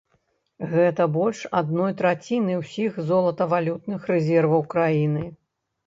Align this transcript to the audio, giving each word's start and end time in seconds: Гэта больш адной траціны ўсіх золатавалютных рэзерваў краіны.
Гэта 0.71 1.05
больш 1.17 1.41
адной 1.59 1.91
траціны 2.01 2.57
ўсіх 2.63 2.91
золатавалютных 3.13 4.11
рэзерваў 4.13 4.69
краіны. 4.77 5.23